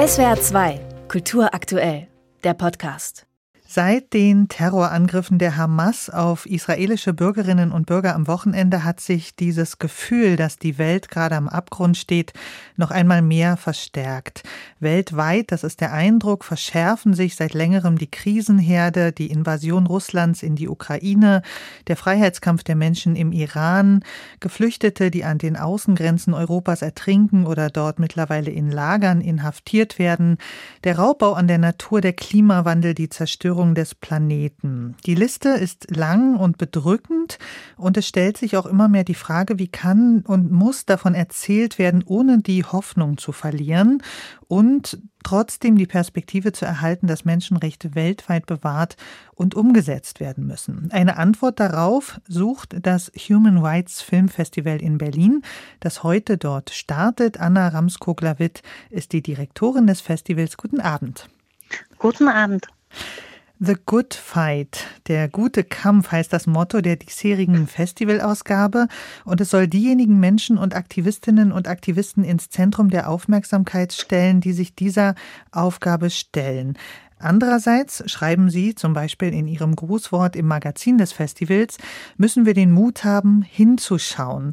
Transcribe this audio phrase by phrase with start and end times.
[0.00, 2.08] SWR 2, Kultur aktuell,
[2.42, 3.26] der Podcast.
[3.66, 9.78] Seit den Terrorangriffen der Hamas auf israelische Bürgerinnen und Bürger am Wochenende hat sich dieses
[9.78, 12.32] Gefühl, dass die Welt gerade am Abgrund steht,
[12.76, 14.42] noch einmal mehr verstärkt.
[14.80, 20.56] Weltweit, das ist der Eindruck, verschärfen sich seit längerem die Krisenherde, die Invasion Russlands in
[20.56, 21.42] die Ukraine,
[21.86, 24.02] der Freiheitskampf der Menschen im Iran,
[24.40, 30.38] Geflüchtete, die an den Außengrenzen Europas ertrinken oder dort mittlerweile in Lagern inhaftiert werden,
[30.84, 34.96] der Raubbau an der Natur, der Klimawandel, die Zerstörung des Planeten.
[35.06, 37.38] Die Liste ist lang und bedrückend
[37.76, 41.78] und es stellt sich auch immer mehr die Frage, wie kann und muss davon erzählt
[41.78, 44.02] werden, ohne die Hoffnung zu verlieren
[44.50, 48.96] und trotzdem die Perspektive zu erhalten, dass Menschenrechte weltweit bewahrt
[49.36, 50.88] und umgesetzt werden müssen.
[50.90, 55.42] Eine Antwort darauf sucht das Human Rights Film Festival in Berlin,
[55.78, 57.38] das heute dort startet.
[57.38, 60.56] Anna Ramskog-Lawitt ist die Direktorin des Festivals.
[60.56, 61.28] Guten Abend.
[61.98, 62.66] Guten Abend.
[63.62, 68.88] The Good Fight, der gute Kampf heißt das Motto der diesjährigen Festivalausgabe
[69.26, 74.54] und es soll diejenigen Menschen und Aktivistinnen und Aktivisten ins Zentrum der Aufmerksamkeit stellen, die
[74.54, 75.14] sich dieser
[75.52, 76.78] Aufgabe stellen.
[77.18, 81.76] Andererseits schreiben Sie zum Beispiel in Ihrem Grußwort im Magazin des Festivals,
[82.16, 84.52] müssen wir den Mut haben, hinzuschauen.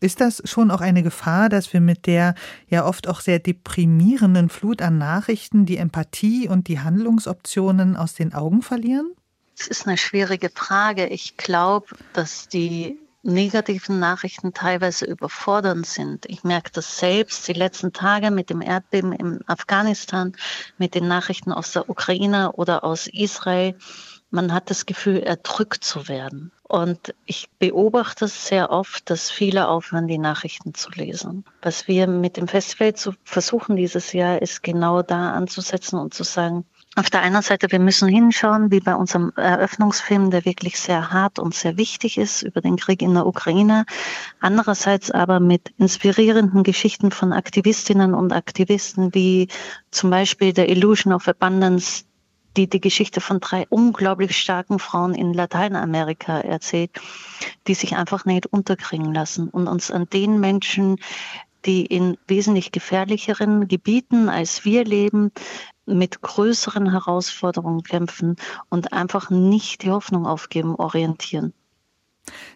[0.00, 2.34] Ist das schon auch eine Gefahr, dass wir mit der
[2.68, 8.32] ja oft auch sehr deprimierenden Flut an Nachrichten die Empathie und die Handlungsoptionen aus den
[8.32, 9.12] Augen verlieren?
[9.58, 11.06] Das ist eine schwierige Frage.
[11.06, 16.24] Ich glaube, dass die negativen Nachrichten teilweise überfordernd sind.
[16.26, 20.34] Ich merke das selbst die letzten Tage mit dem Erdbeben in Afghanistan,
[20.78, 23.76] mit den Nachrichten aus der Ukraine oder aus Israel
[24.30, 26.52] man hat das Gefühl, erdrückt zu werden.
[26.62, 31.44] Und ich beobachte sehr oft, dass viele aufhören, die Nachrichten zu lesen.
[31.62, 36.22] Was wir mit dem Festival zu versuchen dieses Jahr, ist genau da anzusetzen und zu
[36.22, 36.64] sagen,
[36.96, 41.38] auf der einen Seite, wir müssen hinschauen, wie bei unserem Eröffnungsfilm, der wirklich sehr hart
[41.38, 43.84] und sehr wichtig ist über den Krieg in der Ukraine.
[44.40, 49.46] Andererseits aber mit inspirierenden Geschichten von Aktivistinnen und Aktivisten, wie
[49.92, 52.04] zum Beispiel der Illusion of Abundance,
[52.56, 56.90] die die Geschichte von drei unglaublich starken Frauen in Lateinamerika erzählt,
[57.66, 60.96] die sich einfach nicht unterkriegen lassen und uns an den Menschen,
[61.64, 65.30] die in wesentlich gefährlicheren Gebieten als wir leben,
[65.86, 68.36] mit größeren Herausforderungen kämpfen
[68.68, 71.52] und einfach nicht die Hoffnung aufgeben, orientieren.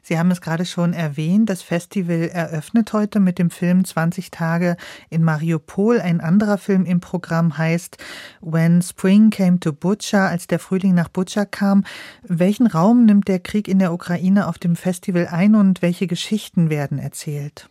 [0.02, 4.76] Sie haben es gerade schon erwähnt, das Festival eröffnet heute mit dem Film 20 Tage
[5.10, 6.00] in Mariupol.
[6.00, 7.96] Ein anderer Film im Programm heißt
[8.40, 11.84] When Spring Came to Butcher, als der Frühling nach Butcher kam.
[12.22, 16.70] Welchen Raum nimmt der Krieg in der Ukraine auf dem Festival ein und welche Geschichten
[16.70, 17.68] werden erzählt?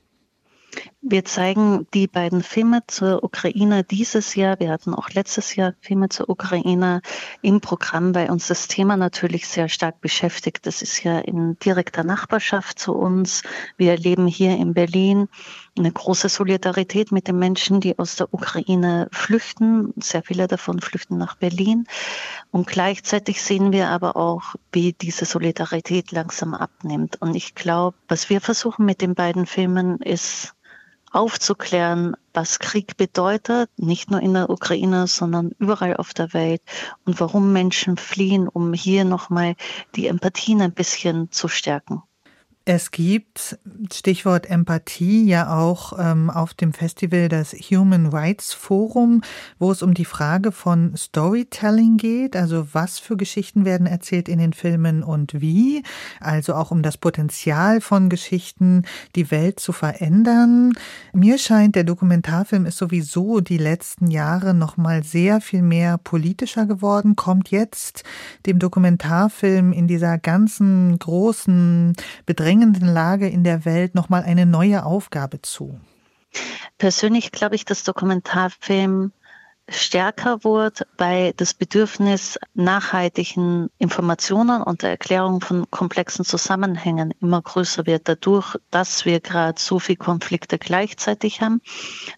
[1.06, 4.59] Wir zeigen die beiden Filme zur Ukraine dieses Jahr.
[4.61, 7.01] Wir hatten auch letztes Jahr Filme zur Ukraine
[7.41, 10.66] im Programm, weil uns das Thema natürlich sehr stark beschäftigt.
[10.66, 13.44] Das ist ja in direkter Nachbarschaft zu uns.
[13.75, 15.28] Wir erleben hier in Berlin
[15.78, 19.94] eine große Solidarität mit den Menschen, die aus der Ukraine flüchten.
[19.97, 21.85] Sehr viele davon flüchten nach Berlin.
[22.51, 27.22] Und gleichzeitig sehen wir aber auch, wie diese Solidarität langsam abnimmt.
[27.22, 30.53] Und ich glaube, was wir versuchen mit den beiden Filmen ist,
[31.13, 36.62] aufzuklären, was Krieg bedeutet, nicht nur in der Ukraine, sondern überall auf der Welt
[37.06, 39.56] und warum Menschen fliehen, um hier nochmal
[39.96, 42.03] die Empathien ein bisschen zu stärken.
[42.66, 43.59] Es gibt,
[43.91, 49.22] Stichwort Empathie, ja auch ähm, auf dem Festival das Human Rights Forum,
[49.59, 54.40] wo es um die Frage von Storytelling geht, also was für Geschichten werden erzählt in
[54.40, 55.84] den Filmen und wie,
[56.22, 58.84] also auch um das Potenzial von Geschichten,
[59.18, 60.72] die Welt zu verändern.
[61.12, 66.66] Mir scheint, der Dokumentarfilm ist sowieso die letzten Jahre noch mal sehr viel mehr politischer
[66.66, 68.06] geworden, kommt jetzt
[68.45, 74.86] dem Dokumentarfilm in dieser ganzen großen Bedrängnis drängenden Lage in der Welt nochmal eine neue
[74.86, 75.80] Aufgabe zu?
[76.78, 79.12] Persönlich glaube ich, dass Dokumentarfilm
[79.69, 87.88] stärker wird, weil das Bedürfnis nachhaltigen Informationen und der Erklärung von komplexen Zusammenhängen immer größer
[87.88, 91.60] wird, dadurch, dass wir gerade so viele Konflikte gleichzeitig haben.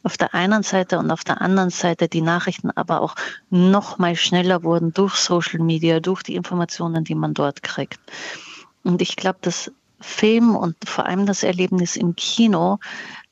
[0.03, 3.15] Auf der einen Seite und auf der anderen Seite die Nachrichten aber auch
[3.49, 8.01] noch mal schneller wurden durch Social Media, durch die Informationen, die man dort kriegt.
[8.83, 12.79] Und ich glaube, dass Film und vor allem das Erlebnis im Kino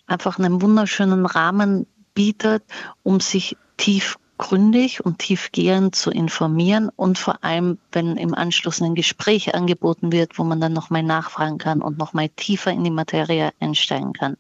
[0.07, 2.63] einfach einen wunderschönen Rahmen bietet,
[3.03, 9.55] um sich tiefgründig und tiefgehend zu informieren und vor allem, wenn im Anschluss ein Gespräch
[9.55, 14.13] angeboten wird, wo man dann nochmal nachfragen kann und nochmal tiefer in die Materie einsteigen
[14.13, 14.37] kann.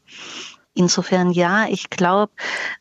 [0.75, 2.31] Insofern ja, ich glaube,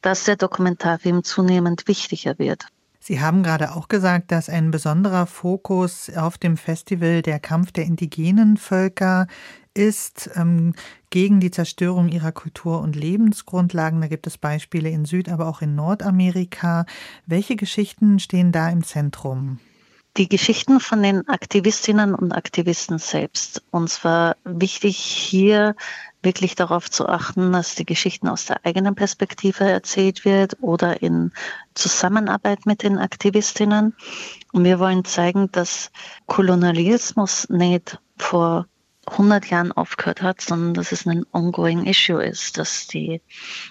[0.01, 2.67] dass der Dokumentarfilm zunehmend wichtiger wird.
[3.05, 7.85] Sie haben gerade auch gesagt, dass ein besonderer Fokus auf dem Festival der Kampf der
[7.85, 9.27] indigenen Völker
[9.75, 10.73] ist ähm,
[11.11, 14.01] gegen die Zerstörung ihrer Kultur und Lebensgrundlagen.
[14.01, 16.87] Da gibt es Beispiele in Süd, aber auch in Nordamerika.
[17.27, 19.59] Welche Geschichten stehen da im Zentrum?
[20.19, 23.63] Die Geschichten von den Aktivistinnen und Aktivisten selbst.
[23.71, 25.75] Und zwar wichtig hier
[26.23, 31.33] wirklich darauf zu achten, dass die Geschichten aus der eigenen Perspektive erzählt wird oder in
[31.75, 33.95] Zusammenarbeit mit den Aktivistinnen.
[34.53, 35.91] Und wir wollen zeigen, dass
[36.27, 38.67] Kolonialismus nicht vor
[39.07, 43.21] 100 Jahren aufgehört hat, sondern dass es ein ongoing issue ist, dass die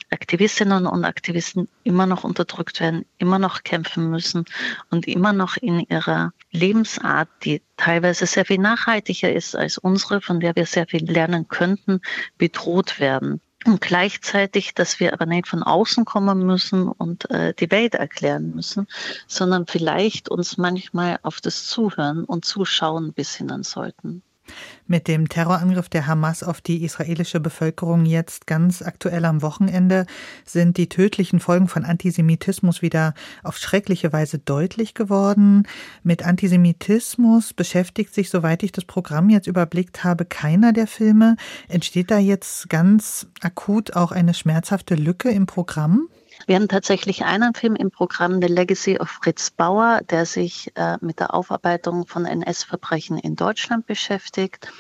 [0.10, 4.46] Aktivistinnen und Aktivisten immer noch unterdrückt werden, immer noch kämpfen müssen
[4.90, 10.42] und immer noch in ihrer Lebensart, die teilweise sehr viel nachhaltiger ist als unsere, von
[10.42, 12.02] der wir sehr viel lernen könnten,
[12.38, 13.40] bedroht werden.
[13.64, 18.56] Und gleichzeitig, dass wir aber nicht von außen kommen müssen und äh, die Welt erklären
[18.56, 18.88] müssen,
[19.28, 24.24] sondern vielleicht uns manchmal auf das Zuhören und Zuschauen besinnen sollten.
[24.88, 30.06] Mit dem Terrorangriff der Hamas auf die israelische Bevölkerung jetzt ganz aktuell am Wochenende
[30.46, 33.14] sind die tödlichen Folgen von Antisemitismus wieder
[33.44, 35.68] auf schreckliche Weise deutlich geworden.
[36.04, 41.36] Mit Antisemitismus beschäftigt sich, soweit ich das Programm jetzt überblickt habe, keiner der Filme.
[41.68, 46.08] Entsteht da jetzt ganz akut auch eine schmerzhafte Lücke im Programm?
[46.48, 50.98] Wir haben tatsächlich einen Film im Programm, The Legacy of Fritz Bauer, der sich äh,
[51.02, 54.72] mit der Aufarbeitung von NS-Verbrechen in Deutschland beschäftigt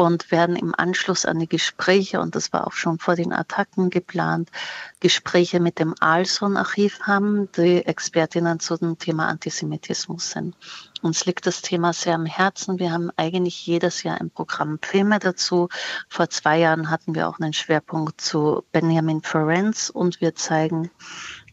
[0.00, 3.90] und werden im Anschluss an die Gespräche, und das war auch schon vor den Attacken
[3.90, 4.50] geplant,
[4.98, 10.56] Gespräche mit dem Alson-Archiv haben, die Expertinnen zu dem Thema Antisemitismus sind.
[11.02, 12.78] Uns liegt das Thema sehr am Herzen.
[12.78, 15.68] Wir haben eigentlich jedes Jahr im Programm Filme dazu.
[16.08, 20.90] Vor zwei Jahren hatten wir auch einen Schwerpunkt zu Benjamin Ferenc und wir zeigen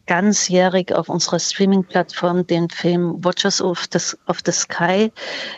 [0.08, 5.12] ganzjährig auf unserer Streaming-Plattform den Film Watchers of the, of the Sky,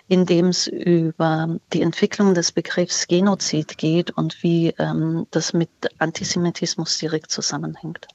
[0.08, 5.70] in dem es über die Entwicklung des Begriffs Genozid geht und wie ähm, das mit
[5.98, 8.06] Antisemitismus direkt zusammenhängt.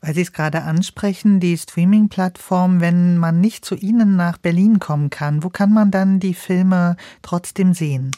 [0.00, 5.08] Weil Sie es gerade ansprechen, die Streaming-Plattform, wenn man nicht zu Ihnen nach Berlin kommen
[5.08, 8.10] kann, wo kann man dann die Filme trotzdem sehen?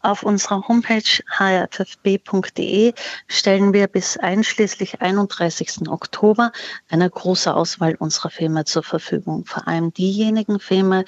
[0.00, 2.92] Auf unserer Homepage hrffb.de
[3.26, 5.88] stellen wir bis einschließlich 31.
[5.88, 6.52] Oktober
[6.88, 9.44] eine große Auswahl unserer Filme zur Verfügung.
[9.46, 11.04] Vor allem diejenigen Filme,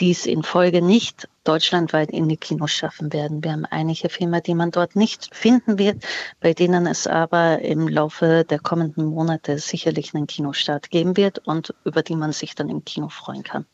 [0.00, 3.42] die es in Folge nicht deutschlandweit in die Kinos schaffen werden.
[3.42, 6.04] Wir haben einige Filme, die man dort nicht finden wird,
[6.40, 11.74] bei denen es aber im Laufe der kommenden Monate sicherlich einen Kinostart geben wird und
[11.84, 13.66] über die man sich dann im Kino freuen kann.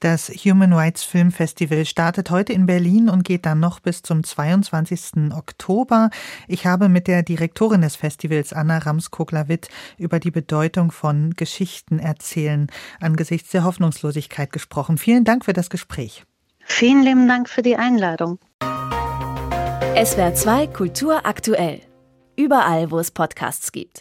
[0.00, 4.24] Das Human Rights Film Festival startet heute in Berlin und geht dann noch bis zum
[4.24, 5.30] 22.
[5.34, 6.08] Oktober.
[6.48, 9.68] Ich habe mit der Direktorin des Festivals, Anna Ramskogler-Witt,
[9.98, 12.68] über die Bedeutung von Geschichten erzählen
[12.98, 14.96] angesichts der Hoffnungslosigkeit gesprochen.
[14.96, 16.24] Vielen Dank für das Gespräch.
[16.60, 18.38] Vielen lieben Dank für die Einladung.
[20.02, 21.82] SWR 2 Kultur aktuell.
[22.36, 23.98] Überall, wo es Podcasts gibt.